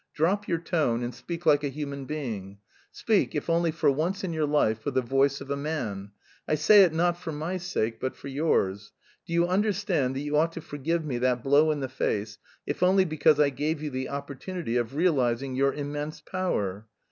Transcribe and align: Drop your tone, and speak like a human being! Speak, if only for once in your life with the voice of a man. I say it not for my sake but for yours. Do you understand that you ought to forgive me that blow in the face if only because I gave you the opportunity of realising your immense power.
Drop 0.15 0.47
your 0.47 0.57
tone, 0.57 1.03
and 1.03 1.13
speak 1.13 1.45
like 1.45 1.63
a 1.63 1.69
human 1.69 2.05
being! 2.05 2.57
Speak, 2.91 3.35
if 3.35 3.51
only 3.51 3.69
for 3.69 3.91
once 3.91 4.23
in 4.23 4.33
your 4.33 4.47
life 4.47 4.83
with 4.83 4.95
the 4.95 5.01
voice 5.03 5.39
of 5.41 5.51
a 5.51 5.55
man. 5.55 6.09
I 6.47 6.55
say 6.55 6.81
it 6.81 6.91
not 6.91 7.19
for 7.21 7.31
my 7.31 7.57
sake 7.57 7.99
but 7.99 8.15
for 8.15 8.27
yours. 8.27 8.93
Do 9.27 9.33
you 9.33 9.45
understand 9.45 10.15
that 10.15 10.21
you 10.21 10.35
ought 10.35 10.53
to 10.53 10.59
forgive 10.61 11.05
me 11.05 11.19
that 11.19 11.43
blow 11.43 11.69
in 11.69 11.81
the 11.81 11.87
face 11.87 12.39
if 12.65 12.81
only 12.81 13.05
because 13.05 13.39
I 13.39 13.51
gave 13.51 13.83
you 13.83 13.91
the 13.91 14.09
opportunity 14.09 14.75
of 14.75 14.95
realising 14.95 15.53
your 15.53 15.71
immense 15.71 16.19
power. 16.19 16.87